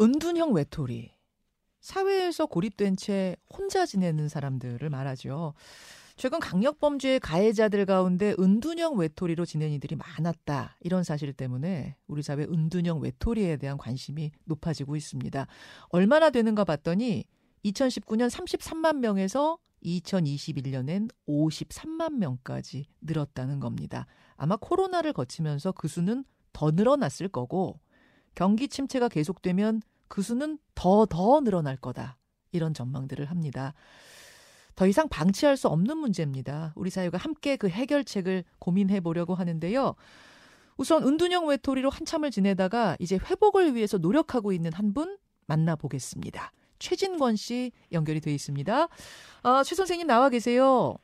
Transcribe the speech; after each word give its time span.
은둔형 0.00 0.52
외톨이. 0.52 1.10
사회에서 1.80 2.46
고립된 2.46 2.96
채 2.96 3.36
혼자 3.50 3.84
지내는 3.84 4.28
사람들을 4.28 4.88
말하죠. 4.90 5.54
최근 6.16 6.40
강력범죄 6.40 7.20
가해자들 7.20 7.86
가운데 7.86 8.34
은둔형 8.38 8.96
외톨이로 8.96 9.44
지낸 9.44 9.70
이들이 9.72 9.96
많았다. 9.96 10.76
이런 10.80 11.04
사실 11.04 11.32
때문에 11.32 11.96
우리 12.06 12.22
사회 12.22 12.42
은둔형 12.42 13.00
외톨이에 13.00 13.56
대한 13.56 13.78
관심이 13.78 14.32
높아지고 14.44 14.96
있습니다. 14.96 15.46
얼마나 15.90 16.30
되는가 16.30 16.64
봤더니 16.64 17.24
2019년 17.64 18.30
33만 18.30 18.98
명에서 18.98 19.58
2021년엔 19.84 21.08
53만 21.28 22.14
명까지 22.14 22.86
늘었다는 23.00 23.60
겁니다. 23.60 24.06
아마 24.36 24.56
코로나를 24.56 25.12
거치면서 25.12 25.72
그 25.72 25.86
수는 25.86 26.24
더 26.52 26.70
늘어났을 26.72 27.28
거고 27.28 27.78
경기 28.34 28.68
침체가 28.68 29.08
계속되면 29.08 29.82
그 30.08 30.22
수는 30.22 30.58
더더 30.74 31.40
늘어날 31.42 31.76
거다. 31.76 32.16
이런 32.52 32.72
전망들을 32.74 33.24
합니다. 33.26 33.74
더 34.74 34.86
이상 34.86 35.08
방치할 35.08 35.56
수 35.56 35.68
없는 35.68 35.98
문제입니다. 35.98 36.72
우리 36.76 36.88
사회가 36.88 37.18
함께 37.18 37.56
그 37.56 37.68
해결책을 37.68 38.44
고민해 38.58 39.00
보려고 39.00 39.34
하는데요. 39.34 39.94
우선 40.76 41.02
은둔형 41.02 41.48
외톨이로 41.48 41.90
한참을 41.90 42.30
지내다가 42.30 42.96
이제 43.00 43.18
회복을 43.18 43.74
위해서 43.74 43.98
노력하고 43.98 44.52
있는 44.52 44.72
한 44.72 44.92
분 44.94 45.18
만나보겠습니다. 45.46 46.52
최진권 46.78 47.34
씨 47.36 47.72
연결이 47.90 48.20
돼 48.20 48.32
있습니다. 48.32 48.88
아, 49.42 49.62
최 49.64 49.74
선생님 49.74 50.06
나와 50.06 50.28
계세요. 50.28 50.94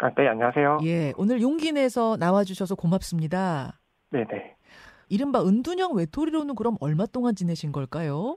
아, 0.00 0.08
네, 0.14 0.26
안녕하세요. 0.28 0.78
예, 0.84 1.12
오늘 1.16 1.42
용기 1.42 1.72
내서 1.72 2.16
나와주셔서 2.18 2.74
고맙습니다. 2.76 3.78
네네. 4.10 4.56
이른바 5.10 5.42
은둔형 5.44 5.94
외톨이로는 5.94 6.54
그럼 6.54 6.76
얼마 6.80 7.04
동안 7.04 7.34
지내신 7.34 7.72
걸까요? 7.72 8.36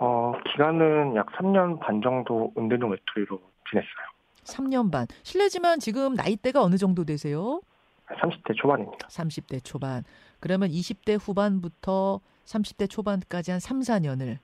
어, 0.00 0.32
기간은 0.50 1.14
약 1.16 1.26
3년 1.38 1.78
반 1.78 2.00
정도 2.02 2.52
은둔형 2.58 2.90
외톨이로 2.90 3.38
지냈어요. 3.70 4.06
3년 4.44 4.90
반. 4.90 5.06
실례지만 5.22 5.78
지금 5.78 6.14
나이대가 6.14 6.62
어느 6.62 6.76
정도 6.76 7.04
되세요? 7.04 7.60
30대 8.08 8.56
초반입니다. 8.56 9.06
30대 9.08 9.62
초반. 9.62 10.02
그러면 10.40 10.70
20대 10.70 11.18
후반부터 11.20 12.20
30대 12.46 12.88
초반까지 12.90 13.50
한 13.52 13.60
3, 13.60 13.80
4년을. 13.80 14.38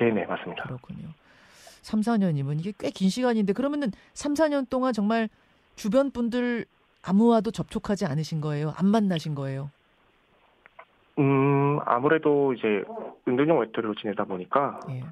네네, 0.00 0.24
맞습니다. 0.26 0.64
그렇군요. 0.64 1.08
3, 1.82 2.00
4년이면 2.00 2.58
이게 2.60 2.72
꽤 2.78 2.90
긴 2.90 3.10
시간인데 3.10 3.52
그러면은 3.52 3.90
3, 4.14 4.34
4년 4.34 4.68
동안 4.68 4.92
정말 4.94 5.28
주변 5.76 6.10
분들 6.10 6.64
아무와도 7.02 7.50
접촉하지 7.50 8.06
않으신 8.06 8.40
거예요? 8.40 8.72
안 8.76 8.86
만나신 8.86 9.34
거예요? 9.34 9.70
음, 11.18 11.78
아무래도 11.84 12.52
이제 12.54 12.84
은둔형 13.28 13.60
외톨이로 13.60 13.94
지내다 13.94 14.24
보니까 14.24 14.80
예. 14.90 15.04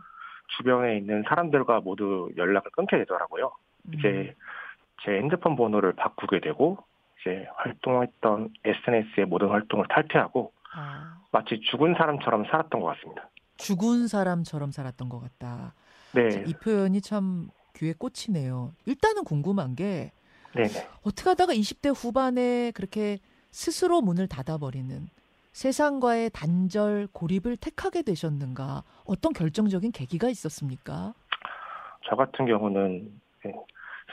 주변에 0.56 0.96
있는 0.96 1.22
사람들과 1.28 1.80
모두 1.80 2.30
연락을 2.36 2.70
끊게 2.72 2.98
되더라고요. 2.98 3.52
음. 3.86 3.94
이제 3.94 4.34
제 5.04 5.12
핸드폰 5.12 5.56
번호를 5.56 5.94
바꾸게 5.94 6.40
되고 6.40 6.78
이제 7.20 7.46
활동했던 7.56 8.50
SNS의 8.64 9.26
모든 9.26 9.48
활동을 9.48 9.86
탈퇴하고 9.88 10.52
아, 10.74 11.18
마치 11.32 11.60
죽은 11.70 11.94
사람처럼 11.96 12.44
살았던 12.50 12.80
것 12.80 12.86
같습니다. 12.94 13.28
죽은 13.56 14.08
사람처럼 14.08 14.70
살았던 14.70 15.08
것 15.08 15.20
같다. 15.20 15.74
네, 16.12 16.44
이 16.46 16.54
표현이 16.54 17.02
참 17.02 17.48
귀에 17.76 17.92
꽂히네요. 17.92 18.72
일단은 18.86 19.24
궁금한 19.24 19.76
게 19.76 20.12
네네. 20.54 20.88
어떻게 21.02 21.28
하다가 21.30 21.52
20대 21.52 21.94
후반에 21.94 22.72
그렇게 22.72 23.18
스스로 23.50 24.00
문을 24.00 24.26
닫아버리는 24.28 25.08
세상과의 25.52 26.30
단절, 26.32 27.08
고립을 27.12 27.56
택하게 27.56 28.02
되셨는가? 28.02 28.82
어떤 29.04 29.32
결정적인 29.32 29.92
계기가 29.92 30.28
있었습니까? 30.28 31.14
저 32.08 32.16
같은 32.16 32.46
경우는 32.46 33.10
네, 33.44 33.52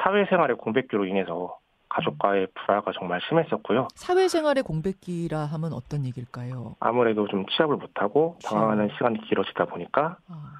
사회생활의 0.03 0.57
공백기로 0.57 1.05
인해서 1.05 1.57
가족과의 1.89 2.47
불화가 2.53 2.91
정말 2.97 3.21
심했었고요. 3.27 3.87
사회생활의 3.95 4.63
공백기라 4.63 5.39
하면 5.45 5.73
어떤 5.73 6.05
얘기일까요? 6.05 6.75
아무래도 6.79 7.27
좀 7.27 7.45
취업을 7.47 7.77
못하고. 7.77 8.37
방황하는 8.45 8.89
시간이 8.97 9.21
길어지다 9.21 9.65
보니까 9.65 10.17
아, 10.27 10.51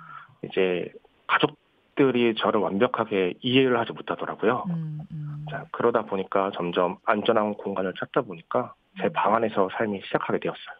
이제 0.46 0.92
가족들이 1.28 2.36
저를 2.40 2.62
완벽하게 2.62 3.34
이해를 3.42 3.78
하지 3.80 3.92
못하더라고요. 3.92 4.64
음, 4.70 5.00
음. 5.12 5.27
자, 5.50 5.66
그러다 5.72 6.04
보니까 6.04 6.52
점점 6.56 6.98
안전한 7.06 7.54
공간을 7.56 7.94
찾다 8.00 8.22
보니까 8.22 8.74
제 9.02 9.10
방 9.10 9.36
안에서 9.36 9.70
삶이 9.78 10.02
시작하게 10.06 10.40
되었어요. 10.40 10.76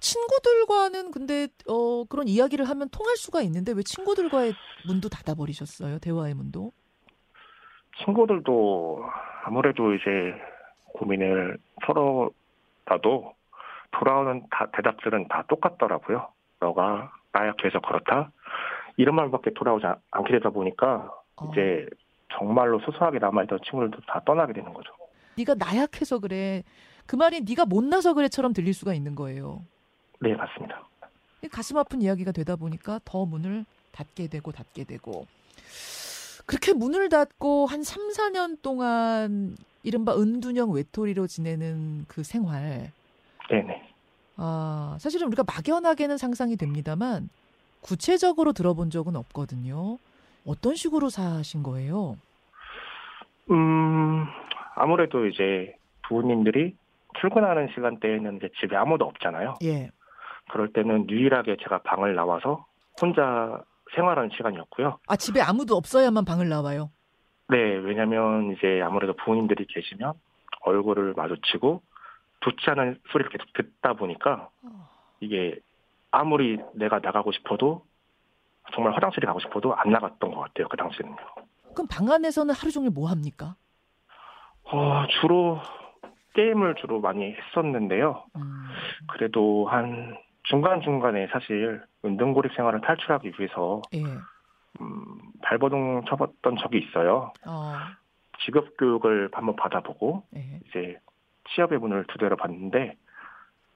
친구들과는 0.00 1.10
근데 1.12 1.48
어, 1.68 2.04
그런 2.04 2.28
이야기를 2.28 2.68
하면 2.68 2.88
통할 2.90 3.16
수가 3.16 3.40
있는데 3.42 3.72
왜 3.72 3.82
친구들과의 3.82 4.52
문도 4.86 5.08
닫아버리셨어요? 5.08 5.98
대화의 6.00 6.34
문도? 6.34 6.72
친구들도 8.04 9.04
아무래도 9.44 9.94
이제 9.94 10.04
고민을 10.94 11.58
서로라도 11.86 13.34
돌아오는 13.92 14.44
다, 14.50 14.66
대답들은 14.72 15.28
다 15.28 15.44
똑같더라고요. 15.48 16.28
너가 16.60 17.12
나약해서 17.32 17.80
그렇다. 17.80 18.30
이런 18.96 19.14
말밖에 19.14 19.52
돌아오지 19.54 19.86
않- 19.86 19.96
않게 20.10 20.32
되다 20.32 20.50
보니까 20.50 21.12
어. 21.36 21.50
이제 21.52 21.86
정말로 22.38 22.80
소소하게 22.80 23.18
남아있던 23.18 23.60
친구들도 23.64 24.00
다 24.06 24.22
떠나게 24.24 24.52
되는 24.52 24.72
거죠. 24.72 24.90
네가 25.36 25.54
나약해서 25.54 26.18
그래. 26.18 26.62
그 27.06 27.16
말이 27.16 27.40
네가 27.40 27.66
못나서 27.66 28.14
그래처럼 28.14 28.52
들릴 28.52 28.74
수가 28.74 28.94
있는 28.94 29.14
거예요. 29.14 29.62
네, 30.20 30.34
맞습니다. 30.34 30.82
가슴 31.50 31.76
아픈 31.76 32.00
이야기가 32.00 32.32
되다 32.32 32.56
보니까 32.56 33.00
더 33.04 33.26
문을 33.26 33.64
닫게 33.92 34.28
되고 34.28 34.50
닫게 34.50 34.84
되고 34.84 35.26
그렇게 36.46 36.72
문을 36.72 37.08
닫고 37.10 37.66
한 37.66 37.82
3, 37.82 38.08
4년 38.08 38.60
동안 38.62 39.56
이른바 39.82 40.16
은둔형 40.18 40.72
외톨이로 40.72 41.26
지내는 41.26 42.06
그 42.08 42.22
생활 42.22 42.90
네네. 43.50 43.90
아, 44.36 44.96
사실은 44.98 45.26
우리가 45.28 45.44
막연하게는 45.44 46.16
상상이 46.16 46.56
됩니다만 46.56 47.28
구체적으로 47.80 48.52
들어본 48.52 48.90
적은 48.90 49.14
없거든요. 49.14 49.98
어떤 50.46 50.74
식으로 50.74 51.08
사신 51.08 51.62
거예요? 51.62 52.16
음, 53.50 54.26
아무래도 54.74 55.26
이제 55.26 55.76
부모님들이 56.08 56.76
출근하는 57.20 57.68
시간대에는 57.74 58.36
이제 58.36 58.48
집에 58.60 58.76
아무도 58.76 59.04
없잖아요. 59.06 59.54
예. 59.62 59.90
그럴 60.50 60.72
때는 60.72 61.08
유일하게 61.08 61.56
제가 61.62 61.78
방을 61.82 62.14
나와서 62.14 62.66
혼자 63.00 63.62
생활하는 63.94 64.30
시간이었고요. 64.36 64.98
아, 65.06 65.16
집에 65.16 65.40
아무도 65.40 65.76
없어야만 65.76 66.24
방을 66.24 66.48
나와요. 66.48 66.90
네, 67.48 67.56
왜냐면 67.58 68.52
이제 68.52 68.80
아무래도 68.82 69.14
부모님들이 69.14 69.66
계시면 69.66 70.14
얼굴을 70.62 71.14
마주치고 71.14 71.82
좋지 72.40 72.70
않은 72.70 72.98
소리를 73.10 73.30
계속 73.30 73.52
듣다 73.54 73.94
보니까 73.94 74.48
이게 75.20 75.58
아무리 76.10 76.58
내가 76.74 76.98
나가고 77.00 77.32
싶어도 77.32 77.84
정말 78.72 78.94
화장실에 78.94 79.26
가고 79.26 79.40
싶어도 79.40 79.74
안 79.74 79.90
나갔던 79.90 80.30
것 80.30 80.40
같아요. 80.40 80.68
그 80.68 80.76
당시에는요. 80.76 81.16
그럼 81.74 81.86
방 81.90 82.10
안에서는 82.10 82.54
하루 82.54 82.70
종일 82.70 82.90
뭐 82.90 83.08
합니까? 83.08 83.56
어, 84.64 85.06
주로 85.20 85.60
게임을 86.34 86.76
주로 86.76 87.00
많이 87.00 87.34
했었는데요. 87.34 88.24
음, 88.36 88.68
그래도 89.08 89.66
한 89.68 90.16
중간중간에 90.44 91.28
사실 91.28 91.82
은둔고립 92.04 92.54
생활을 92.54 92.80
탈출하기 92.80 93.32
위해서 93.38 93.82
예. 93.94 94.02
음, 94.80 95.18
발버둥 95.42 96.04
쳐봤던 96.08 96.56
적이 96.56 96.78
있어요. 96.78 97.32
어, 97.46 97.74
직업 98.44 98.76
교육을 98.76 99.30
한번 99.32 99.56
받아보고 99.56 100.24
예. 100.36 100.60
이제 100.66 100.98
취업의 101.50 101.78
문을 101.78 102.04
두드려 102.08 102.36
봤는데 102.36 102.96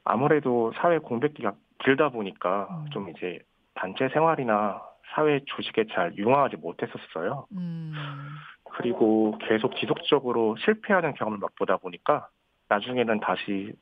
아무래도 0.04 0.72
사회 0.76 0.98
공백기가 0.98 1.52
길다 1.84 2.08
보니까 2.08 2.68
음. 2.70 2.90
좀 2.90 3.08
이제 3.10 3.40
단체 3.74 4.08
생활이나 4.08 4.82
사회 5.14 5.40
조직에 5.46 5.86
잘 5.92 6.16
융화하지 6.16 6.56
못했었어요. 6.56 7.46
음, 7.52 7.92
그리고 8.76 9.36
계속 9.48 9.76
지속적으로 9.76 10.56
실패하는 10.64 11.14
경험을 11.14 11.38
맛보다 11.38 11.76
보니까 11.78 12.28
나중에는 12.68 13.20
다시 13.20 13.72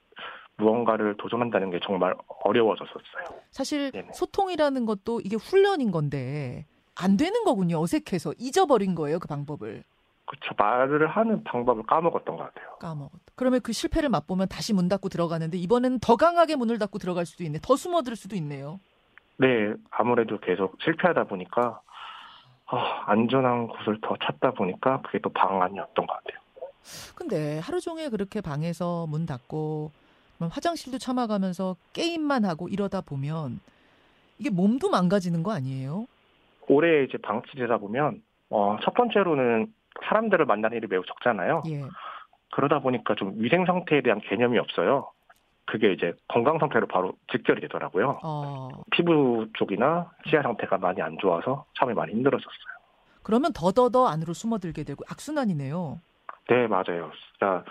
무언가를 0.56 1.16
도전한다는 1.18 1.70
게 1.70 1.80
정말 1.84 2.14
어려워졌었어요. 2.44 3.40
사실 3.50 3.90
네네. 3.92 4.08
소통이라는 4.12 4.86
것도 4.86 5.20
이게 5.22 5.36
훈련인 5.36 5.90
건데 5.90 6.66
안 6.98 7.16
되는 7.16 7.44
거군요. 7.44 7.80
어색해서 7.80 8.32
잊어버린 8.38 8.94
거예요. 8.94 9.18
그 9.18 9.28
방법을 9.28 9.84
그쵸 10.24 10.54
말을 10.56 11.06
하는 11.08 11.44
방법을 11.44 11.84
까먹었던 11.84 12.36
것 12.36 12.42
같아요. 12.42 12.76
까먹었다. 12.80 13.32
그러면 13.36 13.60
그 13.60 13.72
실패를 13.72 14.08
맛보면 14.08 14.48
다시 14.48 14.72
문 14.72 14.88
닫고 14.88 15.08
들어가는데 15.08 15.58
이번에는 15.58 16.00
더 16.00 16.16
강하게 16.16 16.56
문을 16.56 16.78
닫고 16.78 16.98
들어갈 16.98 17.26
수도 17.26 17.44
있네. 17.44 17.58
더 17.62 17.76
숨어들 17.76 18.16
수도 18.16 18.34
있네요. 18.36 18.80
네, 19.38 19.74
아무래도 19.90 20.38
계속 20.38 20.76
실패하다 20.82 21.24
보니까 21.24 21.80
아, 22.66 23.04
안전한 23.06 23.68
곳을 23.68 23.98
더 24.00 24.16
찾다 24.22 24.52
보니까 24.52 25.00
그게 25.02 25.18
또 25.18 25.30
방안이었던 25.30 26.06
것 26.06 26.12
같아요. 26.12 26.40
근데 27.14 27.58
하루 27.58 27.80
종일 27.80 28.10
그렇게 28.10 28.40
방에서 28.40 29.06
문 29.06 29.26
닫고 29.26 29.90
뭐 30.38 30.48
화장실도 30.48 30.98
참아가면서 30.98 31.76
게임만 31.92 32.44
하고 32.44 32.68
이러다 32.68 33.00
보면 33.00 33.60
이게 34.38 34.50
몸도 34.50 34.90
망가지는 34.90 35.42
거 35.42 35.52
아니에요? 35.52 36.06
오래 36.68 37.04
이제 37.04 37.18
방치되다 37.18 37.78
보면 37.78 38.22
어, 38.50 38.76
첫 38.82 38.94
번째로는 38.94 39.72
사람들을 40.08 40.44
만나는 40.44 40.76
일이 40.76 40.86
매우 40.88 41.02
적잖아요. 41.04 41.62
예. 41.68 41.82
그러다 42.52 42.80
보니까 42.80 43.14
좀 43.14 43.34
위생 43.36 43.64
상태에 43.64 44.02
대한 44.02 44.20
개념이 44.20 44.58
없어요. 44.58 45.10
그게 45.66 45.92
이제 45.92 46.14
건강 46.28 46.58
상태로 46.58 46.86
바로 46.86 47.12
직결이 47.30 47.60
되더라고요. 47.62 48.20
어. 48.22 48.68
피부 48.92 49.46
쪽이나 49.54 50.10
치아 50.28 50.42
상태가 50.42 50.78
많이 50.78 51.02
안 51.02 51.16
좋아서 51.20 51.66
참이 51.78 51.92
많이 51.92 52.12
힘들어졌어요. 52.12 52.76
그러면 53.22 53.52
더더더 53.52 54.06
안으로 54.06 54.32
숨어들게 54.32 54.84
되고 54.84 55.04
악순환이네요. 55.10 56.00
네, 56.48 56.66
맞아요. 56.68 57.10
진짜 57.32 57.64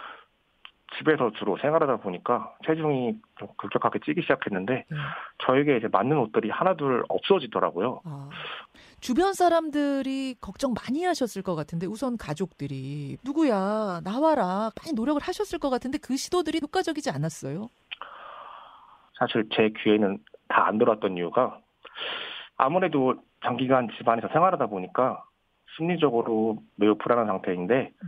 집에서 0.97 1.31
주로 1.37 1.57
생활하다 1.61 1.97
보니까 1.97 2.53
체중이 2.65 3.15
좀 3.37 3.47
급격하게 3.57 3.99
찌기 4.05 4.21
시작했는데 4.21 4.73
예. 4.73 4.95
저에게 5.45 5.77
이제 5.77 5.87
맞는 5.91 6.17
옷들이 6.17 6.49
하나둘 6.49 7.03
없어지더라고요. 7.09 8.01
아. 8.05 8.29
주변 8.99 9.33
사람들이 9.33 10.35
걱정 10.39 10.73
많이 10.73 11.03
하셨을 11.03 11.41
것 11.41 11.55
같은데 11.55 11.85
우선 11.85 12.17
가족들이 12.17 13.17
누구야 13.23 14.01
나와라 14.03 14.71
많이 14.81 14.93
노력을 14.93 15.21
하셨을 15.21 15.59
것 15.59 15.69
같은데 15.69 15.97
그 15.97 16.15
시도들이 16.15 16.59
효과적이지 16.61 17.09
않았어요. 17.09 17.69
사실 19.17 19.47
제 19.53 19.71
귀에는 19.83 20.17
다안 20.47 20.77
들어왔던 20.77 21.17
이유가 21.17 21.59
아무래도 22.57 23.15
장기간 23.43 23.89
집안에서 23.97 24.27
생활하다 24.29 24.67
보니까 24.67 25.23
심리적으로 25.77 26.57
매우 26.75 26.95
불안한 26.95 27.27
상태인데 27.27 27.91
음, 28.03 28.07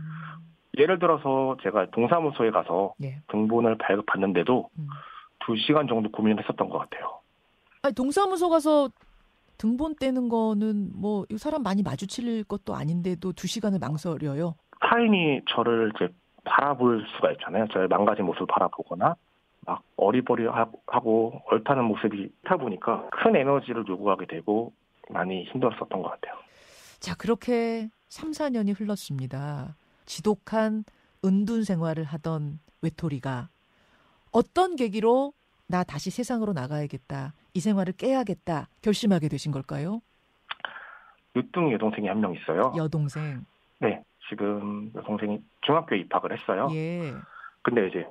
예를 0.78 0.98
들어서 0.98 1.56
제가 1.62 1.90
동사무소에 1.90 2.50
가서 2.50 2.94
예. 3.02 3.20
등본을 3.28 3.78
발급받는데도 3.78 4.70
음. 4.78 4.88
두 5.40 5.56
시간 5.56 5.86
정도 5.86 6.10
고민을 6.10 6.42
했었던 6.42 6.68
것 6.68 6.78
같아요. 6.78 7.20
아니 7.82 7.94
동사무소 7.94 8.48
가서 8.48 8.88
등본 9.58 9.96
떼는 9.96 10.28
거는 10.28 10.92
뭐이 10.94 11.38
사람 11.38 11.62
많이 11.62 11.82
마주칠 11.82 12.44
것도 12.44 12.74
아닌데도 12.74 13.32
두 13.32 13.46
시간을 13.46 13.78
망설여요. 13.80 14.54
타인이 14.80 15.42
저를 15.48 15.92
이제 15.94 16.08
바라볼 16.44 17.04
수가 17.16 17.32
있잖아요. 17.32 17.66
저의 17.72 17.88
망가진 17.88 18.24
모습을 18.24 18.46
바라보거나 18.46 19.16
막 19.68 19.82
어리버리하고 19.98 21.42
얼타는 21.44 21.84
모습이 21.84 22.22
있다 22.42 22.56
보니까 22.56 23.06
큰 23.10 23.36
에너지를 23.36 23.84
요구하게 23.86 24.26
되고 24.26 24.72
많이 25.10 25.44
힘들었었던 25.44 26.02
것 26.02 26.08
같아요. 26.08 26.34
자 27.00 27.14
그렇게 27.14 27.90
3, 28.08 28.30
4년이 28.30 28.80
흘렀습니다. 28.80 29.76
지독한 30.06 30.84
은둔 31.22 31.64
생활을 31.64 32.04
하던 32.04 32.60
외톨이가 32.80 33.50
어떤 34.32 34.74
계기로 34.74 35.34
나 35.66 35.84
다시 35.84 36.10
세상으로 36.10 36.54
나가야겠다. 36.54 37.34
이 37.52 37.60
생활을 37.60 37.92
깨야겠다. 37.92 38.68
결심하게 38.80 39.28
되신 39.28 39.52
걸까요? 39.52 40.00
늦둥이 41.34 41.74
여동생이 41.74 42.08
한 42.08 42.20
명 42.20 42.34
있어요. 42.34 42.72
여동생. 42.74 43.44
네, 43.80 44.02
지금 44.30 44.90
여동생이 44.94 45.42
중학교에 45.60 45.98
입학을 45.98 46.32
했어요. 46.32 46.68
예. 46.72 47.12
근데 47.60 47.86
이제 47.88 48.06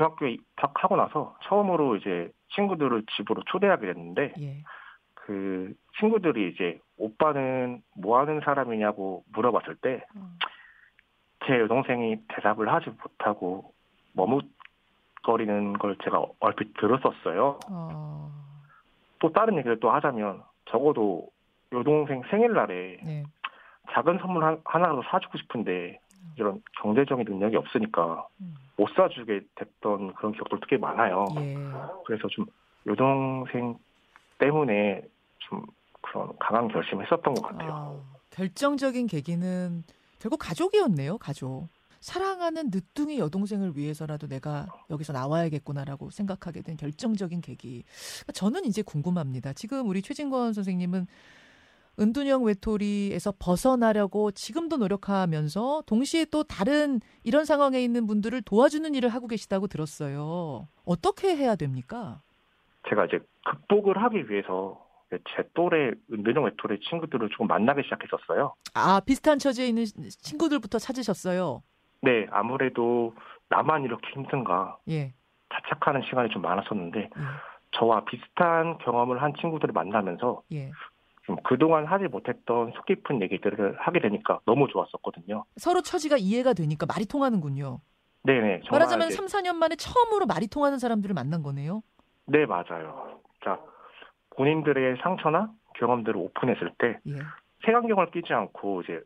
중학교에 0.00 0.30
입학하고 0.32 0.96
나서 0.96 1.36
처음으로 1.44 1.96
이제 1.96 2.30
친구들을 2.54 3.04
집으로 3.16 3.42
초대하게 3.46 3.92
됐는데 3.92 4.32
예. 4.40 4.62
그 5.14 5.74
친구들이 5.98 6.52
이제 6.54 6.80
오빠는 6.96 7.82
뭐 7.96 8.18
하는 8.18 8.40
사람이냐고 8.40 9.22
물어봤을 9.32 9.76
때제 9.76 10.02
어. 10.16 11.58
여동생이 11.60 12.16
대답을 12.28 12.72
하지 12.72 12.88
못하고 12.90 13.72
머뭇거리는 14.14 15.74
걸 15.74 15.96
제가 16.02 16.24
얼핏 16.40 16.72
들었었어요. 16.74 17.58
어. 17.68 18.30
또 19.18 19.30
다른 19.32 19.58
얘기를 19.58 19.78
또 19.80 19.90
하자면 19.90 20.42
적어도 20.70 21.28
여동생 21.72 22.22
생일날에 22.30 22.98
네. 23.04 23.22
작은 23.92 24.18
선물 24.18 24.44
한- 24.44 24.60
하나라도 24.64 25.02
사주고 25.10 25.36
싶은데 25.38 26.00
이런 26.36 26.62
경제적인 26.80 27.24
능력이 27.28 27.56
없으니까 27.56 28.26
음. 28.40 28.54
못 28.80 28.88
사주게 28.96 29.42
됐던 29.56 30.14
그런 30.14 30.32
기억도 30.32 30.58
꽤 30.66 30.78
많아요. 30.78 31.26
예. 31.36 31.54
그래서 32.06 32.26
좀 32.28 32.46
여동생 32.86 33.76
때문에 34.38 35.02
좀 35.38 35.66
그런 36.00 36.32
강한 36.38 36.66
결심을 36.68 37.04
했었던 37.04 37.34
것 37.34 37.42
같아요. 37.42 37.70
아, 37.70 38.16
결정적인 38.30 39.06
계기는 39.06 39.84
결국 40.18 40.38
가족이었네요. 40.38 41.18
가족. 41.18 41.68
사랑하는 42.00 42.70
늦둥이 42.72 43.18
여동생을 43.18 43.76
위해서라도 43.76 44.26
내가 44.26 44.66
여기서 44.88 45.12
나와야겠구나라고 45.12 46.08
생각하게 46.08 46.62
된 46.62 46.78
결정적인 46.78 47.42
계기. 47.42 47.84
저는 48.32 48.64
이제 48.64 48.80
궁금합니다. 48.80 49.52
지금 49.52 49.86
우리 49.88 50.00
최진권 50.00 50.54
선생님은 50.54 51.06
은둔형 52.00 52.44
외톨이에서 52.44 53.34
벗어나려고 53.38 54.30
지금도 54.30 54.78
노력하면서 54.78 55.82
동시에 55.86 56.24
또 56.30 56.42
다른 56.42 57.00
이런 57.24 57.44
상황에 57.44 57.82
있는 57.82 58.06
분들을 58.06 58.40
도와주는 58.42 58.94
일을 58.94 59.10
하고 59.10 59.26
계시다고 59.26 59.66
들었어요. 59.66 60.68
어떻게 60.86 61.36
해야 61.36 61.56
됩니까? 61.56 62.22
제가 62.88 63.04
이제 63.04 63.18
극복을 63.44 64.02
하기 64.02 64.30
위해서 64.30 64.82
제 65.10 65.42
또래 65.54 65.90
은둔형 66.10 66.44
외톨이 66.44 66.80
친구들을 66.88 67.28
조금 67.30 67.48
만나기 67.48 67.82
시작했었어요. 67.82 68.54
아, 68.74 69.00
비슷한 69.00 69.38
처지에 69.38 69.66
있는 69.66 69.84
친구들부터 69.84 70.78
찾으셨어요. 70.78 71.62
네, 72.02 72.26
아무래도 72.30 73.14
나만 73.50 73.84
이렇게 73.84 74.08
힘든가 74.14 74.78
예. 74.88 75.12
자책하는 75.52 76.02
시간이 76.08 76.30
좀 76.30 76.40
많았었는데 76.42 77.00
예. 77.00 77.10
저와 77.72 78.04
비슷한 78.04 78.78
경험을 78.78 79.20
한 79.20 79.34
친구들을 79.38 79.72
만나면서 79.72 80.42
예. 80.52 80.70
좀 81.26 81.36
그동안 81.44 81.84
하지 81.86 82.04
못했던 82.06 82.72
속 82.74 82.86
깊은 82.86 83.22
얘기들을 83.22 83.76
하게 83.78 84.00
되니까 84.00 84.40
너무 84.46 84.68
좋았었거든요. 84.68 85.44
서로 85.56 85.82
처지가 85.82 86.16
이해가 86.16 86.54
되니까 86.54 86.86
말이 86.86 87.04
통하는군요. 87.06 87.80
네네. 88.24 88.62
말하자면 88.70 89.08
이제- 89.08 89.16
3, 89.16 89.26
4년 89.26 89.54
만에 89.56 89.76
처음으로 89.76 90.26
말이 90.26 90.46
통하는 90.48 90.78
사람들을 90.78 91.14
만난 91.14 91.42
거네요. 91.42 91.82
네, 92.26 92.46
맞아요. 92.46 93.20
자, 93.44 93.58
본인들의 94.36 94.98
상처나 95.02 95.50
경험들을 95.78 96.16
오픈했을 96.16 96.72
때 96.78 96.98
예. 97.08 97.12
색안경을 97.64 98.10
끼지 98.10 98.32
않고 98.32 98.82
이제 98.82 99.00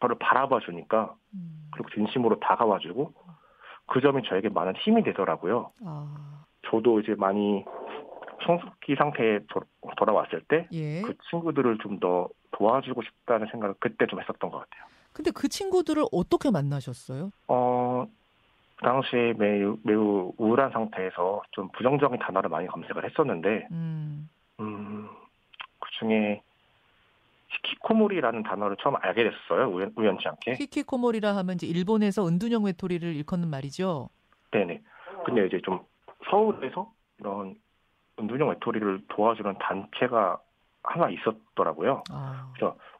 저를 0.00 0.16
바라봐 0.18 0.60
주니까 0.60 1.14
음. 1.34 1.68
그리고 1.72 1.88
진심으로 1.90 2.40
다가와 2.40 2.78
주고 2.80 3.12
그 3.86 4.00
점이 4.00 4.22
저에게 4.28 4.48
많은 4.50 4.74
힘이 4.76 5.02
되더라고요. 5.02 5.70
아, 5.84 6.44
저도 6.70 7.00
이제 7.00 7.14
많이 7.16 7.64
성숙기 8.46 8.94
상태에 8.96 9.40
도- 9.48 9.62
돌아왔을 9.96 10.42
때그 10.48 10.68
예. 10.74 11.02
친구들을 11.30 11.78
좀 11.78 11.98
더 12.00 12.28
도와주고 12.52 13.02
싶다는 13.02 13.46
생각을 13.50 13.74
그때 13.80 14.06
좀 14.06 14.20
했었던 14.20 14.50
것 14.50 14.58
같아요. 14.58 14.84
근데 15.12 15.30
그 15.32 15.48
친구들을 15.48 16.04
어떻게 16.12 16.50
만나셨어요? 16.50 17.30
어, 17.48 18.06
그 18.76 18.84
당시에 18.84 19.32
매우, 19.34 19.76
매우 19.82 20.32
우울한 20.36 20.70
상태에서 20.72 21.42
좀 21.52 21.68
부정적인 21.72 22.18
단어를 22.20 22.50
많이 22.50 22.66
검색을 22.68 23.04
했었는데, 23.04 23.68
음. 23.72 24.28
음, 24.60 25.08
그 25.80 25.88
중에 25.98 26.42
히키코모리라는 27.48 28.42
단어를 28.42 28.76
처음 28.82 28.96
알게 29.00 29.24
됐어요. 29.24 29.68
우연, 29.70 29.92
우연치 29.96 30.26
않게. 30.28 30.54
히키코모리라 30.54 31.36
하면 31.36 31.54
이제 31.56 31.66
일본에서 31.66 32.26
은둔형 32.26 32.64
외톨이를 32.64 33.14
일컫는 33.16 33.48
말이죠. 33.48 34.08
네네. 34.50 34.80
근데 35.24 35.46
이제 35.46 35.60
좀 35.64 35.80
서울에서 36.30 36.90
이런 37.18 37.54
은둔형 38.18 38.48
외톨이를 38.50 39.02
도와주는 39.08 39.54
단체가 39.58 40.38
하나 40.82 41.08
있었더라고요. 41.10 42.02
아. 42.10 42.52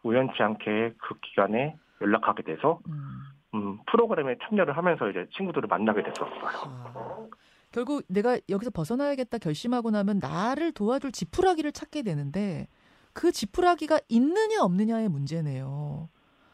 우연치 0.02 0.42
않게 0.42 0.94
그 0.98 1.14
기간에 1.20 1.76
연락하게 2.00 2.42
돼서 2.42 2.80
음. 2.88 3.20
음, 3.54 3.78
프로그램에 3.86 4.36
참여를 4.42 4.76
하면서 4.76 5.08
이제 5.08 5.26
친구들을 5.36 5.68
만나게 5.68 6.02
됐었어요. 6.02 6.48
아. 6.94 7.26
결국 7.70 8.04
내가 8.08 8.38
여기서 8.48 8.70
벗어나야겠다 8.70 9.38
결심하고 9.38 9.90
나면 9.90 10.18
나를 10.20 10.72
도와줄 10.72 11.12
지푸라기를 11.12 11.72
찾게 11.72 12.02
되는데 12.02 12.68
그 13.12 13.32
지푸라기가 13.32 14.00
있느냐 14.08 14.62
없느냐의 14.62 15.08
문제네요. 15.08 16.08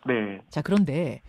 네, 0.06 0.40
자, 0.48 0.62
그런데 0.62 1.20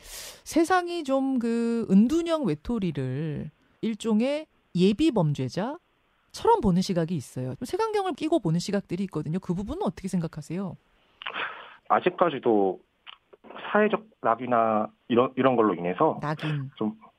세상이 0.44 1.04
좀 1.04 1.40
그 1.40 1.88
은둔형 1.90 2.46
외톨이를 2.46 3.52
일종의 3.82 4.48
예비 4.76 5.12
범죄자 5.12 5.78
처럼 6.32 6.62
보는 6.62 6.82
시각이 6.82 7.16
있어요. 7.16 7.56
색안경을 7.64 8.14
끼고 8.14 8.40
보는 8.40 8.60
시각들이 8.60 9.04
있거든요. 9.06 9.40
그 9.40 9.54
부분은 9.54 9.84
어떻게 9.84 10.08
생각하세요? 10.08 10.76
아직까지도 11.90 12.80
사회적 13.72 14.04
낙이나 14.22 14.88
이런 15.08 15.32
이런 15.36 15.56
걸로 15.56 15.74
인해서 15.74 16.20
낙인. 16.22 16.72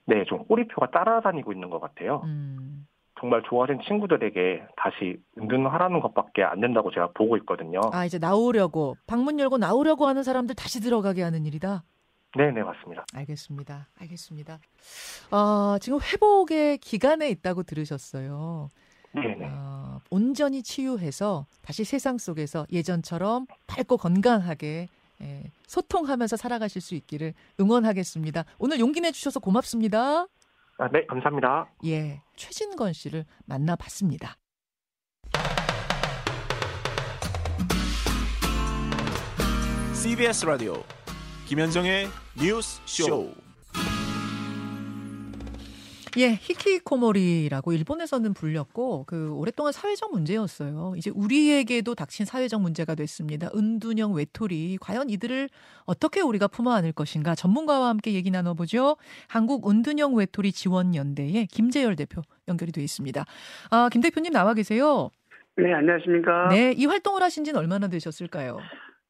네, 0.07 0.25
좀 0.26 0.45
꼬리표가 0.45 0.90
따라다니고 0.90 1.52
있는 1.52 1.71
것 1.71 1.81
같아요. 1.81 2.23
음. 2.25 2.87
정말 3.21 3.40
좋아진 3.49 3.78
친구들에게 3.87 4.66
다시 4.76 5.16
은둔하라는 5.38 6.00
것밖에 6.00 6.42
안 6.42 6.61
된다고 6.61 6.90
제가 6.90 7.11
보고 7.14 7.37
있거든요. 7.37 7.81
아, 7.92 8.04
이제 8.04 8.19
나오려고 8.19 8.97
방문 9.07 9.38
열고 9.38 9.59
나오려고 9.59 10.09
하는 10.09 10.25
사람들 10.25 10.57
다시 10.57 10.81
들어가게 10.81 11.23
하는 11.23 11.47
일이다. 11.47 11.85
네, 12.37 12.50
네, 12.50 12.62
맞습니다. 12.62 13.04
알겠습니다. 13.14 13.88
알겠습니다. 14.00 14.59
아, 15.31 15.78
지금 15.81 15.99
회복의 16.00 16.78
기간에 16.78 17.28
있다고 17.28 17.62
들으셨어요. 17.62 18.71
네, 19.14 19.35
네. 19.38 19.47
어, 19.49 20.00
온전히 20.11 20.62
치유해서 20.62 21.47
다시 21.61 21.85
세상 21.85 22.19
속에서 22.19 22.66
예전처럼 22.73 23.47
밝고 23.66 23.97
건강하게 23.99 24.88
예, 25.23 25.50
소통하면서 25.66 26.37
살아가실 26.37 26.83
수 26.83 26.95
있기를 26.95 27.35
응원하겠습니다. 27.61 28.45
오늘 28.59 28.81
용기 28.81 29.00
내주셔서 29.00 29.40
고맙습니다. 29.40 30.26
아, 30.78 30.88
네, 30.90 31.07
감사합니다. 31.07 31.69
예, 31.87 32.21
최진건 32.37 32.92
씨를 32.92 33.25
만나봤습니다. 33.47 34.37
CBS 39.95 40.45
라디오 40.47 40.83
김현정의 41.47 42.09
뉴스 42.37 42.81
쇼. 42.87 43.33
예, 46.19 46.33
히키코모리라고 46.33 47.73
일본에서는 47.73 48.35
불렸고 48.35 49.04
그 49.07 49.33
오랫동안 49.33 49.73
사회적 49.73 50.12
문제였어요. 50.12 50.92
이제 50.97 51.11
우리에게도 51.14 51.95
닥친 51.95 52.26
사회적 52.26 52.61
문제가 52.61 52.95
됐습니다. 52.95 53.49
은둔형 53.54 54.12
외톨이 54.12 54.76
과연 54.81 55.09
이들을 55.09 55.49
어떻게 55.85 56.21
우리가 56.21 56.49
품어 56.49 56.73
안을 56.73 56.92
것인가 56.92 57.35
전문가와 57.35 57.88
함께 57.88 58.12
얘기 58.12 58.31
나눠보죠. 58.31 58.97
한국 59.26 59.71
은둔형 59.71 60.14
외톨이 60.14 60.52
지원 60.52 60.95
연대의 60.95 61.47
김재열 61.47 61.97
대표 61.97 62.21
연결이 62.47 62.73
돼 62.73 62.83
있습니다. 62.83 63.25
아, 63.71 63.88
김 63.90 64.02
대표님 64.02 64.33
나와 64.33 64.52
계세요. 64.52 65.11
네, 65.57 65.73
안녕하십니까? 65.73 66.49
네, 66.49 66.73
이 66.76 66.87
활동을 66.87 67.23
하신 67.23 67.45
지는 67.45 67.59
얼마나 67.59 67.88
되셨을까요? 67.88 68.59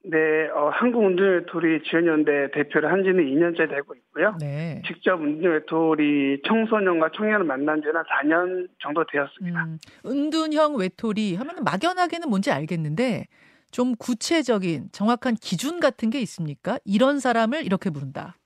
네, 0.05 0.49
어, 0.49 0.69
한국운동외톨이 0.71 1.85
지원연대 1.85 2.51
대표를 2.53 2.91
한 2.91 3.05
지는 3.05 3.25
2년째 3.25 3.69
되고 3.69 3.95
있고요. 3.95 4.37
네. 4.41 4.83
직접 4.85 5.21
운동외톨이 5.21 6.43
청소년과 6.47 7.11
청년을 7.15 7.47
만난 7.47 7.81
지는 7.81 8.03
4년 8.03 8.69
정도 8.81 9.05
되었습니다. 9.05 9.65
음, 9.65 9.79
은둔형 10.05 10.77
외톨이 10.77 11.37
하면 11.37 11.55
막연하게는 11.65 12.29
뭔지 12.29 12.51
알겠는데 12.51 13.27
좀 13.71 13.95
구체적인 13.97 14.89
정확한 14.91 15.35
기준 15.35 15.79
같은 15.79 16.11
게 16.11 16.21
있습니까? 16.21 16.79
이런 16.85 17.21
사람을 17.21 17.65
이렇게 17.65 17.91
부른다. 17.91 18.37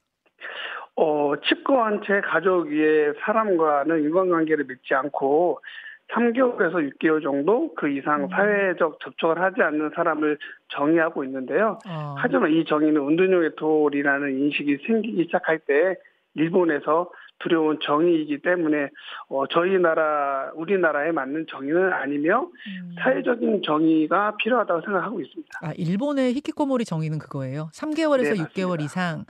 어, 0.96 1.32
채 2.06 2.20
가족 2.20 2.68
위에 2.68 3.12
사람과는 3.20 4.02
인간관계를 4.04 4.64
맺지 4.64 4.94
않고 4.94 5.60
3개월에서 6.14 6.74
6개월 6.98 7.22
정도 7.22 7.74
그 7.74 7.88
이상 7.88 8.24
음. 8.24 8.28
사회적 8.30 9.00
접촉을 9.00 9.40
하지 9.40 9.60
않는 9.62 9.90
사람을 9.94 10.38
정의하고 10.68 11.24
있는데요. 11.24 11.78
어. 11.88 12.14
하지만 12.18 12.52
이 12.52 12.64
정의는 12.64 13.00
운동용의 13.00 13.56
돌이라는 13.56 14.38
인식이 14.38 14.78
생기기 14.86 15.24
시작할 15.24 15.58
때 15.60 15.96
일본에서 16.34 17.10
두려운 17.38 17.78
정의이기 17.82 18.40
때문에 18.40 18.88
어, 19.28 19.46
저희 19.48 19.78
나라 19.78 20.50
우리나라에 20.54 21.12
맞는 21.12 21.46
정의는 21.50 21.92
아니며 21.92 22.42
음. 22.44 22.94
사회적인 22.98 23.62
정의가 23.62 24.36
필요하다고 24.38 24.80
생각하고 24.82 25.20
있습니다. 25.20 25.58
아, 25.62 25.72
일본의 25.76 26.32
히키코모리 26.34 26.84
정의는 26.84 27.18
그거예요. 27.18 27.68
3개월에서 27.74 28.34
네, 28.36 28.42
6개월 28.44 28.68
맞습니다. 28.78 28.84
이상 28.84 29.24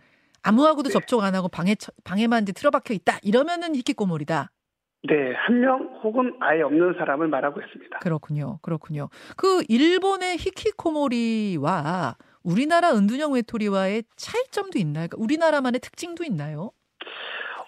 아무하고도 0.45 0.91
네. 0.91 0.93
접촉 0.93 1.25
안 1.25 1.35
하고 1.35 1.49
방에 1.49 1.75
처- 1.75 1.91
방에만 2.05 2.43
이제 2.43 2.53
틀어박혀 2.53 2.95
있다. 2.95 3.19
이러면은 3.23 3.75
히키코모리다. 3.75 4.51
네, 5.03 5.33
한 5.35 5.61
명 5.61 5.85
혹은 6.03 6.35
아예 6.41 6.63
없는 6.63 6.95
사람을 6.99 7.29
말하고 7.29 7.61
있습니다. 7.61 7.99
그렇군요. 8.01 8.59
그렇군요. 8.63 9.09
그 9.37 9.63
일본의 9.69 10.37
히키코모리와 10.39 12.17
우리나라 12.45 12.93
은둔형 12.93 13.33
외톨이와의 13.35 14.05
차이점도 14.17 14.79
있나요? 14.79 15.09
그러니까 15.09 15.17
우리나라만의 15.21 15.81
특징도 15.81 16.25
있나요? 16.25 16.71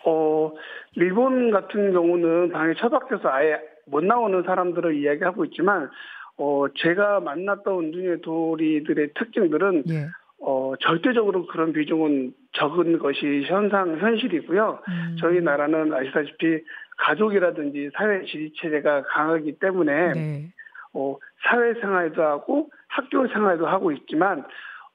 어, 0.04 0.52
일본 0.94 1.50
같은 1.50 1.92
경우는 1.92 2.50
방에 2.50 2.74
처박혀서 2.74 3.28
아예 3.28 3.58
못 3.86 4.04
나오는 4.04 4.42
사람들을 4.44 4.96
이야기하고 4.96 5.44
있지만 5.46 5.90
어, 6.36 6.66
제가 6.76 7.20
만났던 7.20 7.74
운동의 7.74 8.20
도리들의 8.22 9.12
특징들은 9.14 9.84
예. 9.90 10.06
어, 10.40 10.74
절대적으로 10.80 11.46
그런 11.48 11.72
비중은 11.72 12.32
적은 12.58 12.98
것이 12.98 13.44
현상, 13.46 13.98
현실이고요. 13.98 14.78
음. 14.88 15.16
저희 15.20 15.40
나라는 15.40 15.92
아시다시피 15.92 16.62
가족이라든지 16.98 17.90
사회 17.94 18.24
지지 18.24 18.52
체제가 18.60 19.02
강하기 19.02 19.58
때문에 19.58 20.12
네. 20.14 20.52
어, 20.92 21.16
사회 21.44 21.74
생활도 21.74 22.22
하고 22.22 22.70
학교 22.88 23.26
생활도 23.28 23.66
하고 23.66 23.92
있지만 23.92 24.44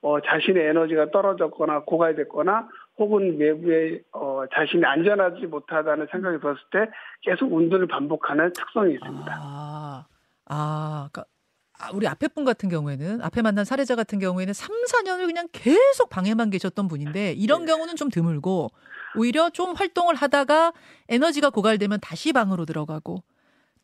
어, 0.02 0.20
자신의 0.20 0.68
에너지가 0.68 1.12
떨어졌거나 1.12 1.84
고갈됐거나 1.84 2.68
혹은 2.98 3.38
외부에 3.40 4.02
어, 4.12 4.44
자신이 4.54 4.84
안전하지 4.84 5.48
못하다는 5.48 6.08
생각이 6.12 6.40
들었을 6.40 6.62
때 6.72 6.92
계속 7.22 7.52
운동을 7.54 7.88
반복하는 7.88 8.52
특성이 8.54 8.94
있습니다. 8.94 9.34
아, 9.36 10.06
아, 10.46 11.08
그러니까 11.12 11.22
아, 11.22 11.33
우리 11.94 12.08
앞에 12.08 12.28
분 12.30 12.46
같은 12.46 12.70
경우에는 12.70 13.22
앞에 13.22 13.42
만난 13.42 13.66
사례자 13.66 13.96
같은 13.96 14.20
경우에는 14.20 14.54
3, 14.54 14.70
4년을 14.86 15.26
그냥 15.26 15.48
계속 15.52 16.10
방에만 16.10 16.50
계셨던 16.50 16.88
분인데 16.88 17.34
이런 17.34 17.66
네. 17.66 17.72
경우는 17.72 17.96
좀 17.96 18.10
드물고 18.10 18.70
오히려 19.18 19.50
좀 19.50 19.74
활동을 19.76 20.16
하다가 20.16 20.74
에너지가 21.10 21.50
고갈되면 21.50 22.00
다시 22.02 22.32
방으로 22.32 22.66
들어가고 22.66 23.24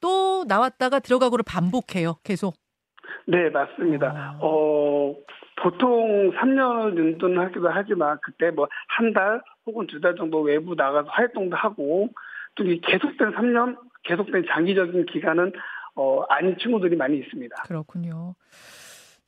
또 0.01 0.45
나왔다가 0.47 0.99
들어가고를 0.99 1.43
반복해요. 1.45 2.15
계속. 2.23 2.55
네, 3.27 3.49
맞습니다. 3.49 4.07
아. 4.07 4.39
어, 4.41 5.13
보통 5.61 6.31
3년을 6.31 6.97
운동하기도 6.97 7.67
하지만 7.69 8.17
그때 8.23 8.49
뭐 8.51 8.67
한 8.97 9.13
달 9.13 9.41
혹은 9.65 9.87
두 9.87 9.99
달 9.99 10.15
정도 10.15 10.39
외부 10.41 10.73
나가서 10.75 11.09
활동도 11.09 11.55
하고 11.57 12.09
또 12.55 12.63
이 12.63 12.79
계속된 12.81 13.33
3년, 13.33 13.77
계속된 14.03 14.45
장기적인 14.49 15.05
기간은 15.07 15.51
어, 15.95 16.23
아닌 16.29 16.55
친구들이 16.59 16.95
많이 16.95 17.17
있습니다. 17.19 17.63
그렇군요. 17.63 18.35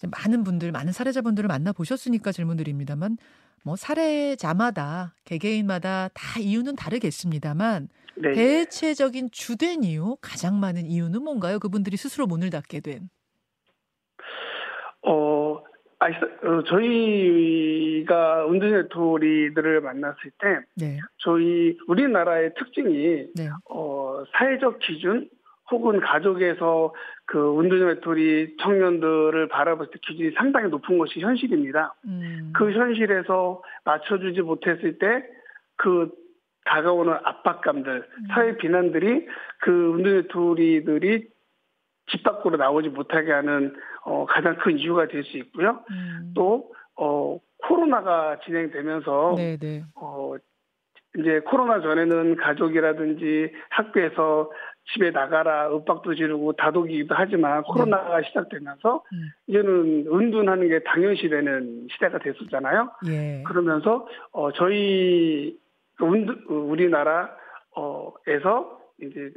많은 0.10 0.44
분들, 0.44 0.72
많은 0.72 0.92
사례자분들을 0.92 1.48
만나 1.48 1.72
보셨으니까 1.72 2.32
질문드립니다만 2.32 3.18
뭐 3.64 3.76
사례자마다 3.76 5.14
개개인마다 5.26 6.10
다 6.14 6.40
이유는 6.40 6.76
다르겠습니다만 6.76 7.90
네. 8.16 8.32
대체적인 8.34 9.30
주된 9.32 9.84
이유, 9.84 10.18
가장 10.22 10.60
많은 10.60 10.86
이유는 10.86 11.24
뭔가요? 11.24 11.60
그분들이 11.60 11.98
스스로 11.98 12.28
문을 12.28 12.50
닫게 12.50 12.80
된. 12.82 13.10
어, 15.04 15.64
아시, 16.00 16.16
어, 16.16 16.64
저희가 16.64 18.46
운전의 18.46 18.90
도리들을 18.90 19.82
만났을 19.82 20.32
때 20.40 20.60
네. 20.76 21.00
저희 21.18 21.78
우리나라의 21.88 22.54
특징이 22.58 23.28
네. 23.36 23.50
어, 23.70 24.24
사회적 24.34 24.80
기준 24.80 25.30
혹은 25.72 26.00
가족에서 26.00 26.94
그 27.26 27.40
운동의 27.40 28.02
도리 28.02 28.58
청년들을 28.62 29.48
바라볼 29.48 29.88
때 29.90 30.00
기준이 30.02 30.32
상당히 30.32 30.70
높은 30.70 30.98
것이 30.98 31.20
현실입니다. 31.20 31.96
음. 32.06 32.52
그 32.54 32.72
현실에서 32.72 33.64
맞춰주지 33.86 34.42
못했을 34.42 35.00
때 35.00 35.42
그 35.82 36.12
다가오는 36.66 37.12
압박감들, 37.24 38.08
사회 38.30 38.56
비난들이 38.58 39.28
그 39.62 39.72
운동의 39.72 40.28
도리들이 40.28 41.28
집 42.12 42.24
밖으로 42.24 42.58
나오지 42.58 42.90
못하게 42.90 43.32
하는 43.32 43.74
어, 44.06 44.26
가장 44.28 44.58
큰 44.58 44.78
이유가 44.78 45.08
될 45.08 45.24
수 45.24 45.38
있고요. 45.38 45.84
음. 45.90 46.34
또 46.36 46.72
어, 46.96 47.40
코로나가 47.64 48.40
진행되면서 48.46 49.34
네, 49.38 49.58
네. 49.58 49.84
어, 49.96 50.36
이제 51.18 51.40
코로나 51.40 51.82
전에는 51.82 52.36
가족이라든지 52.36 53.52
학교에서 53.70 54.52
집에 54.94 55.12
나가라 55.12 55.70
윽박도 55.72 56.16
지르고 56.16 56.54
다독이기도 56.54 57.14
하지만 57.16 57.62
코로나가 57.64 58.22
시작되면서 58.24 59.04
음. 59.14 59.30
이제는 59.48 60.08
은둔하는 60.12 60.68
게 60.68 60.80
당연시 60.84 61.30
되는 61.30 61.88
시대가 61.92 62.18
됐었잖아요. 62.20 62.92
예. 63.08 63.44
그러면서 63.46 64.08
어, 64.32 64.52
저희 64.52 65.58
운- 66.02 66.44
우리나라에서 66.50 67.32
이제 69.02 69.32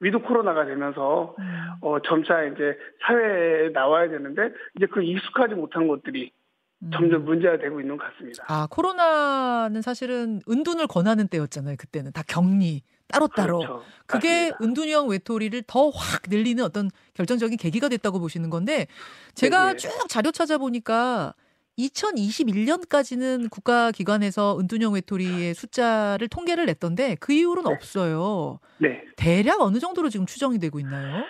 with 0.00 0.18
코로나가 0.18 0.64
되면서 0.66 1.34
음. 1.38 1.44
어, 1.80 2.00
점차 2.02 2.42
이제 2.44 2.76
사회에 3.02 3.70
나와야 3.70 4.08
되는데 4.08 4.50
이제 4.76 4.86
그 4.86 5.02
익숙하지 5.02 5.54
못한 5.54 5.86
것들이 5.86 6.32
음. 6.34 6.41
점점 6.90 7.24
문제가 7.24 7.58
되고 7.58 7.80
있는 7.80 7.96
것 7.96 8.04
같습니다. 8.12 8.44
아, 8.48 8.66
코로나는 8.68 9.82
사실은 9.82 10.40
은둔을 10.48 10.86
권하는 10.88 11.28
때였잖아요. 11.28 11.76
그때는 11.78 12.12
다 12.12 12.22
격리 12.26 12.82
따로따로. 13.08 13.58
그렇죠. 13.58 13.82
그게 14.06 14.50
맞습니다. 14.50 14.58
은둔형 14.62 15.08
외톨이를 15.08 15.62
더 15.66 15.90
확 15.90 16.22
늘리는 16.28 16.64
어떤 16.64 16.90
결정적인 17.14 17.56
계기가 17.58 17.88
됐다고 17.88 18.18
보시는 18.18 18.50
건데 18.50 18.86
제가 19.34 19.66
네, 19.66 19.72
네. 19.72 19.76
쭉 19.76 20.08
자료 20.08 20.30
찾아보니까 20.32 21.34
2021년까지는 21.78 23.50
국가기관에서 23.50 24.58
은둔형 24.58 24.94
외톨이의 24.94 25.54
숫자를 25.54 26.28
통계를 26.28 26.66
냈던데 26.66 27.16
그 27.20 27.32
이후로는 27.32 27.70
네. 27.70 27.74
없어요. 27.74 28.58
네. 28.78 29.02
대략 29.16 29.60
어느 29.60 29.78
정도로 29.78 30.08
지금 30.08 30.26
추정이 30.26 30.58
되고 30.58 30.78
있나요? 30.80 31.22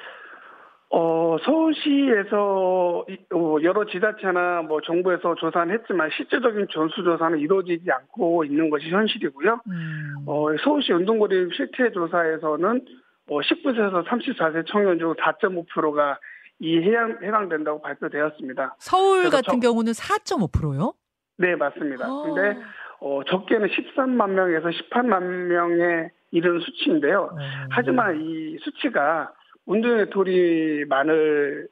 어, 0.95 1.39
서울시에서 1.43 3.07
이- 3.09 3.17
어, 3.35 3.57
여러 3.63 3.87
지자체나 3.87 4.63
뭐 4.69 4.81
정부에서 4.83 5.35
조사는 5.37 5.73
했지만 5.75 6.11
실제적인 6.15 6.67
전수조사는 6.71 7.39
이루어지지 7.39 7.91
않고 7.91 8.45
있는 8.45 8.69
것이 8.69 8.91
현실이고요. 8.91 9.61
음. 9.69 10.15
어, 10.27 10.49
서울시 10.63 10.93
운동거리 10.93 11.49
실태 11.57 11.91
조사에서는 11.93 12.85
어, 13.31 13.41
19세에서 13.41 14.05
34세 14.07 14.67
청년 14.67 14.99
중 14.99 15.15
4.5%가 15.15 16.19
이 16.61 16.77
해당, 16.79 17.17
해당된다고 17.23 17.81
발표되었습니다. 17.81 18.77
서울 18.79 19.31
같은 19.31 19.61
저, 19.63 19.69
경우는 19.69 19.93
4.5%요? 19.93 20.93
네, 21.39 21.57
맞습니다. 21.57 22.05
아. 22.05 22.23
근데 22.27 22.61
어, 23.01 23.23
적게는 23.27 23.69
13만 23.69 24.31
명에서 24.31 24.69
18만 24.69 25.23
명에 25.23 26.11
이르는 26.33 26.61
수치인데요. 26.61 27.31
어. 27.33 27.37
하지만 27.71 28.21
이 28.21 28.59
수치가 28.61 29.33
운동의 29.67 30.11
돌이만을 30.11 31.69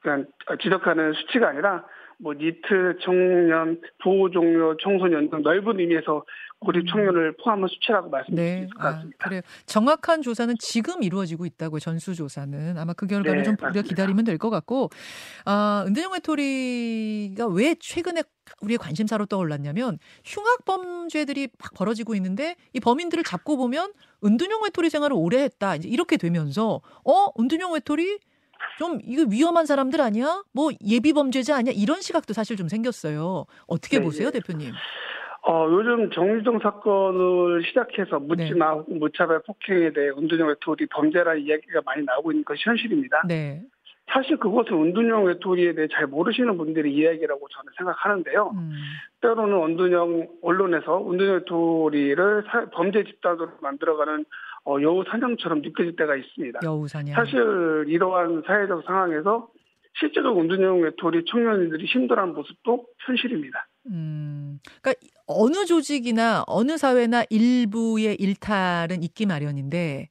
그러니까 0.00 0.30
지적하는 0.62 1.12
수치가 1.14 1.48
아니라 1.48 1.84
뭐 2.18 2.32
니트, 2.32 2.96
청년, 3.02 3.78
보호 4.02 4.30
종료, 4.30 4.74
청소년 4.78 5.28
등 5.28 5.42
넓은 5.42 5.78
의미에서 5.80 6.24
고립 6.60 6.86
청년을 6.88 7.34
포함한 7.42 7.68
수치라고 7.68 8.08
말씀드릴 8.08 8.48
수 8.48 8.54
네, 8.54 8.58
있을 8.64 8.74
것 8.74 8.80
아, 8.86 8.92
같습니다. 8.92 9.28
그래요. 9.28 9.40
정확한 9.66 10.22
조사는 10.22 10.54
지금 10.58 11.02
이루어지고 11.02 11.44
있다고요. 11.44 11.78
전수 11.80 12.14
조사는 12.14 12.78
아마 12.78 12.94
그 12.94 13.06
결과를 13.06 13.40
네, 13.40 13.44
좀 13.44 13.56
우리가. 13.60 13.82
기다리면 13.82 14.24
될 14.24 14.38
것 14.38 14.48
같고, 14.48 14.88
아 15.44 15.84
은대영 15.86 16.12
외톨이가 16.12 17.48
왜 17.48 17.74
최근에 17.78 18.22
우리의 18.62 18.78
관심사로 18.78 19.26
떠올랐냐면 19.26 19.98
흉악 20.24 20.64
범죄들이 20.64 21.48
막 21.58 21.74
벌어지고 21.74 22.14
있는데 22.14 22.56
이 22.72 22.80
범인들을 22.80 23.24
잡고 23.24 23.56
보면 23.56 23.92
은둔형 24.24 24.62
외톨이 24.64 24.90
생활을 24.90 25.16
오래 25.16 25.42
했다. 25.42 25.76
이제 25.76 25.88
이렇게 25.88 26.16
되면서 26.16 26.80
어 27.04 27.28
은둔형 27.38 27.72
외톨이 27.72 28.18
좀 28.78 28.98
이거 29.04 29.24
위험한 29.28 29.66
사람들 29.66 30.00
아니야? 30.00 30.42
뭐 30.52 30.70
예비 30.84 31.12
범죄자 31.12 31.56
아니야? 31.56 31.72
이런 31.76 32.00
시각도 32.00 32.32
사실 32.32 32.56
좀 32.56 32.68
생겼어요. 32.68 33.46
어떻게 33.66 33.98
네, 33.98 34.04
보세요, 34.04 34.30
네. 34.30 34.40
대표님? 34.40 34.72
어, 35.48 35.68
요즘 35.70 36.10
정유정 36.10 36.58
사건을 36.58 37.62
시작해서 37.66 38.18
묻지마 38.18 38.72
혹은 38.72 38.98
무차별 38.98 39.42
폭행에 39.42 39.92
대해 39.92 40.08
은둔형 40.08 40.48
외톨이 40.48 40.86
범죄라는 40.90 41.42
이야기가 41.42 41.82
많이 41.84 42.04
나오고 42.04 42.32
있는 42.32 42.44
것이 42.44 42.62
현실입니다. 42.64 43.22
네. 43.28 43.62
사실 44.12 44.36
그것은 44.36 44.72
은둔형 44.74 45.24
외톨이에 45.24 45.74
대해 45.74 45.88
잘 45.92 46.06
모르시는 46.06 46.56
분들의 46.56 46.92
이야기라고 46.92 47.48
저는 47.48 47.72
생각하는데요. 47.76 48.50
음. 48.54 48.70
때로는 49.20 49.70
은둔형 49.72 50.28
언론에서 50.42 51.10
은둔형 51.10 51.34
외톨이를 51.34 52.44
사- 52.46 52.70
범죄 52.70 53.02
집단으로 53.04 53.50
만들어가는 53.60 54.24
어, 54.68 54.76
여우 54.82 55.04
사냥처럼 55.10 55.60
느껴질 55.62 55.96
때가 55.96 56.16
있습니다. 56.16 56.60
여우 56.64 56.86
사냥. 56.88 57.14
사실 57.14 57.84
이러한 57.88 58.42
사회적 58.46 58.84
상황에서 58.86 59.48
실제로 59.98 60.38
은둔형 60.38 60.82
외톨이 60.82 61.24
청년들이 61.30 61.86
힘들어하는 61.86 62.34
모습도 62.34 62.86
현실입니다. 63.06 63.66
음, 63.90 64.58
그러니까 64.82 65.00
어느 65.26 65.64
조직이나 65.64 66.44
어느 66.46 66.76
사회나 66.76 67.24
일부의 67.30 68.16
일탈은 68.20 69.02
있기 69.02 69.26
마련인데 69.26 70.08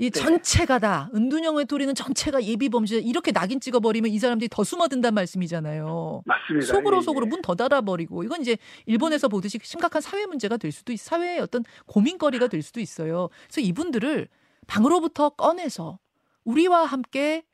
이 0.00 0.10
네. 0.10 0.20
전체가 0.20 0.78
다 0.78 1.10
은둔형 1.14 1.56
외톨이는 1.56 1.94
전체가 1.94 2.42
예비 2.44 2.68
범죄 2.68 2.98
이렇게 2.98 3.32
낙인 3.32 3.58
찍어버리면 3.60 4.10
이 4.12 4.18
사람들이 4.20 4.48
더 4.48 4.62
숨어든단 4.62 5.12
말씀이잖아요. 5.14 6.22
맞습니다. 6.24 6.66
속으로 6.66 6.96
예, 6.96 7.00
예. 7.00 7.02
속으로 7.02 7.26
문 7.26 7.42
더 7.42 7.54
닫아버리고 7.56 8.22
이건 8.24 8.40
이제 8.40 8.56
일본에서 8.86 9.28
보듯이 9.28 9.58
심각한 9.62 10.00
사회 10.02 10.26
문제가 10.26 10.56
될 10.56 10.70
수도 10.72 10.92
있, 10.92 10.98
사회의 11.00 11.40
어떤 11.40 11.64
고민거리가 11.86 12.46
될 12.48 12.62
수도 12.62 12.80
있어요. 12.80 13.28
그래서 13.48 13.60
이분들을 13.60 14.28
방으로부터 14.68 15.30
꺼내서 15.30 15.98
우리와 16.44 16.84
함께 16.84 17.44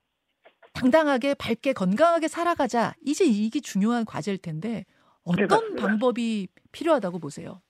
당당하게 0.74 1.34
밝게 1.34 1.72
건강하게 1.72 2.28
살아가자. 2.28 2.94
이제 3.04 3.24
이게 3.24 3.60
중요한 3.60 4.04
과제일 4.04 4.38
텐데 4.38 4.84
어떤 5.22 5.76
네. 5.76 5.80
방법이 5.82 6.48
필요하다고 6.72 7.20
보세요? 7.20 7.62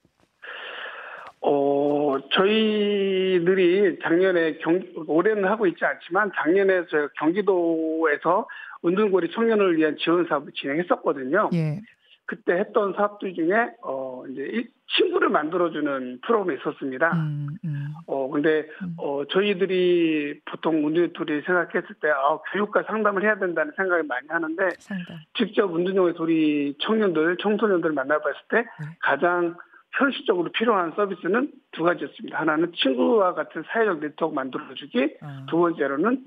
어, 1.47 2.17
저희들이 2.31 3.99
작년에 4.03 4.57
경, 4.59 4.83
올해는 5.07 5.45
하고 5.45 5.67
있지 5.67 5.85
않지만 5.85 6.33
작년에 6.35 6.87
저희가 6.87 7.09
경기도에서 7.19 8.49
은둔고리 8.85 9.31
청년을 9.31 9.77
위한 9.77 9.97
지원 9.99 10.27
사업을 10.27 10.53
진행했었거든요. 10.55 11.51
예. 11.53 11.81
그때 12.27 12.55
했던 12.55 12.95
사업들 12.95 13.35
중에, 13.35 13.73
어, 13.83 14.25
이제 14.31 14.51
이 14.55 14.67
친구를 14.97 15.29
만들어주는 15.29 16.21
프로그램이 16.23 16.59
있었습니다. 16.61 17.13
음, 17.13 17.49
음. 17.67 17.89
어, 18.07 18.31
근데, 18.31 18.67
음. 18.83 18.95
어, 18.97 19.27
저희들이 19.27 20.41
보통 20.47 20.87
운동토리 20.87 21.43
생각했을 21.43 21.95
때, 22.01 22.09
아, 22.09 22.39
교육과 22.53 22.85
상담을 22.85 23.23
해야 23.23 23.39
된다는 23.39 23.73
생각을 23.77 24.05
많이 24.05 24.27
하는데, 24.29 24.69
상담. 24.79 25.19
직접 25.37 25.71
운동의 25.71 26.15
도리 26.15 26.75
청년들, 26.81 27.37
청소년들을 27.43 27.95
만나봤을 27.95 28.41
때, 28.49 28.57
네. 28.57 28.97
가장 29.01 29.57
현실적으로 29.99 30.51
필요한 30.53 30.93
서비스는 30.97 31.53
두 31.73 31.83
가지였습니다. 31.85 32.39
하나는 32.39 32.73
친구와 32.77 33.35
같은 33.35 33.63
사회적 33.69 34.01
네트워크 34.01 34.35
만들어주기, 34.35 35.19
아, 35.21 35.47
두 35.49 35.59
번째로는 35.59 36.25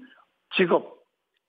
직업, 0.55 1.03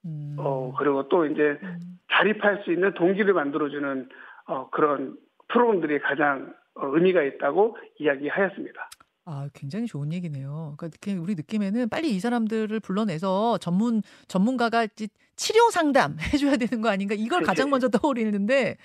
음. 0.04 0.34
어, 0.38 0.74
그리고 0.76 1.08
또 1.08 1.26
이제 1.26 1.58
음. 1.62 1.98
자립할 2.12 2.62
수 2.64 2.72
있는 2.72 2.92
동기를 2.94 3.32
만들어주는, 3.34 4.08
어, 4.46 4.68
그런 4.70 5.16
프로그램들이 5.48 6.00
가장 6.00 6.54
어, 6.74 6.86
의미가 6.94 7.22
있다고 7.22 7.76
이야기하였습니다. 7.98 8.88
아, 9.26 9.48
굉장히 9.52 9.86
좋은 9.86 10.12
얘기네요. 10.12 10.74
그러니까 10.78 10.88
느낌, 10.88 11.22
우리 11.22 11.34
느낌에는 11.34 11.88
빨리 11.88 12.10
이 12.14 12.18
사람들을 12.20 12.80
불러내서 12.80 13.58
전문 13.58 14.02
전문가가 14.26 14.86
지- 14.86 15.08
치료 15.36 15.70
상담 15.70 16.16
해줘야 16.32 16.56
되는 16.56 16.82
거 16.82 16.88
아닌가 16.88 17.14
이걸 17.16 17.42
가장 17.42 17.68
먼저 17.70 17.88
떠올리는데 17.88 18.76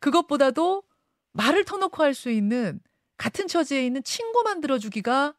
그것보다도 0.00 0.82
말을 1.32 1.64
터놓고 1.64 2.02
할 2.02 2.14
수 2.14 2.30
있는 2.30 2.80
같은 3.16 3.46
처지에 3.46 3.84
있는 3.84 4.02
친구 4.04 4.42
만들어주기가 4.44 5.34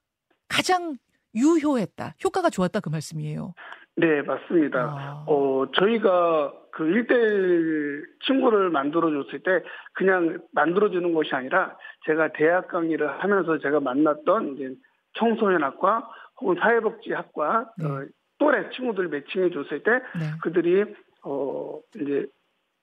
가장 0.49 0.97
유효했다, 1.36 2.15
효과가 2.23 2.49
좋았다 2.49 2.80
그 2.80 2.89
말씀이에요. 2.89 3.54
네, 3.95 4.21
맞습니다. 4.21 4.80
아, 4.80 5.23
어, 5.28 5.65
저희가 5.73 6.54
그 6.71 6.84
1대1 6.84 8.04
친구를 8.25 8.69
만들어줬을 8.69 9.39
때 9.39 9.63
그냥 9.93 10.39
만들어주는 10.54 11.13
것이 11.13 11.34
아니라 11.34 11.78
제가 12.06 12.32
대학 12.34 12.67
강의를 12.69 13.21
하면서 13.21 13.60
제가 13.60 13.80
만났던 13.80 14.56
이제 14.56 14.73
청소년학과 15.13 16.10
혹은 16.39 16.56
사회복지학과 16.60 17.71
네. 17.78 17.86
어, 17.86 18.06
또래 18.38 18.69
친구들 18.71 19.10
매칭해 19.10 19.49
줬을 19.52 19.84
때 19.84 19.91
네. 19.91 20.32
그들이 20.41 20.86
어, 21.23 21.80
이제 21.95 22.25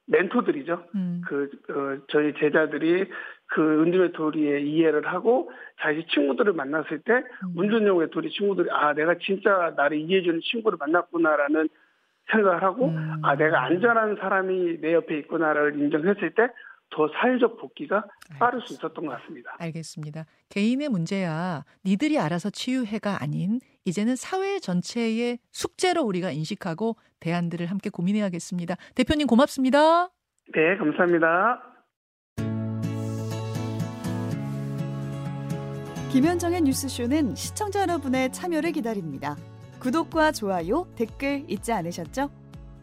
멘토들이죠. 0.07 0.85
음, 0.95 1.23
그, 1.27 1.51
어, 1.71 2.05
저희 2.09 2.33
제자들이 2.35 3.07
그 3.47 3.83
은둔의 3.83 4.13
도리에 4.13 4.61
이해를 4.61 5.07
하고 5.07 5.51
자기 5.81 6.05
친구들을 6.07 6.53
만났을 6.53 7.01
때 7.01 7.15
음. 7.45 7.53
운전용의 7.57 8.11
도리 8.11 8.31
친구들이 8.31 8.69
아 8.73 8.93
내가 8.93 9.15
진짜 9.21 9.73
나를 9.77 9.99
이해해주는 9.99 10.41
친구를 10.43 10.79
만났구나라는 10.81 11.69
생각을 12.33 12.63
하고 12.63 12.89
음. 12.89 13.21
아 13.23 13.37
내가 13.37 13.65
안전한 13.65 14.17
사람이 14.17 14.81
내 14.81 14.95
옆에 14.95 15.19
있구나를 15.19 15.79
인정했을 15.79 16.31
때 16.31 16.49
더 16.97 17.09
사회적 17.21 17.59
복귀가 17.59 18.05
빠를 18.39 18.63
수 18.63 18.73
있었던 18.73 19.05
것 19.05 19.21
같습니다. 19.21 19.55
알겠습니다. 19.59 20.25
개인의 20.49 20.89
문제야 20.89 21.65
니들이 21.85 22.19
알아서 22.19 22.49
치유해가 22.49 23.23
아닌 23.23 23.61
이제는 23.85 24.17
사회 24.17 24.59
전체의 24.59 25.39
숙제로 25.53 26.03
우리가 26.03 26.31
인식하고 26.31 26.97
대안들을 27.21 27.67
함께 27.67 27.91
고민해야겠습니다. 27.91 28.77
대표님 28.95 29.27
고맙습니다. 29.27 30.09
네 30.55 30.77
감사합니다. 30.79 31.63
김현정의 36.11 36.63
뉴스쇼는 36.63 37.35
시청자 37.35 37.83
여러분의 37.83 38.33
참여를 38.33 38.73
기다립니다. 38.73 39.37
구독과 39.81 40.33
좋아요, 40.33 40.87
댓글 40.97 41.45
잊지 41.47 41.73
않으셨죠? 41.73 42.31